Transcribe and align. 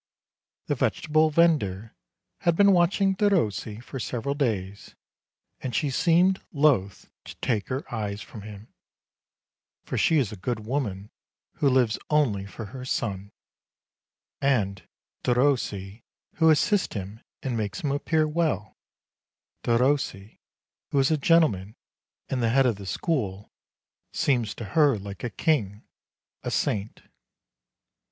The 0.65 0.73
vegetable 0.73 1.29
vendor 1.29 1.93
had 2.39 2.55
been 2.55 2.71
watching 2.71 3.13
Derossi 3.15 3.79
for 3.83 3.99
several 3.99 4.33
days, 4.33 4.95
and 5.59 5.75
she 5.75 5.91
seemed 5.91 6.41
loath 6.51 7.11
to 7.25 7.35
take 7.35 7.67
her 7.67 7.83
eyes 7.93 8.19
from 8.19 8.41
him, 8.41 8.73
for 9.83 9.99
she 9.99 10.17
is 10.17 10.31
a 10.31 10.35
good 10.35 10.61
woman 10.61 11.11
who 11.57 11.69
lives 11.69 11.99
only 12.09 12.47
for 12.47 12.65
her 12.73 12.83
son; 12.83 13.31
and 14.41 14.87
Derossi, 15.23 16.01
who 16.37 16.49
assists 16.49 16.95
him 16.95 17.19
and 17.43 17.55
makes 17.55 17.81
him 17.81 17.91
appear 17.91 18.27
well, 18.27 18.75
Derossi, 19.61 20.39
who 20.89 20.97
is 20.97 21.11
a 21.11 21.15
gentleman 21.17 21.75
and 22.27 22.41
the 22.41 22.49
head 22.49 22.65
of 22.65 22.77
the 22.77 22.87
school, 22.87 23.51
seems 24.11 24.55
to 24.55 24.65
her 24.73 24.95
a 24.95 25.13
king, 25.29 25.83
a 26.41 26.49
saint. 26.49 27.03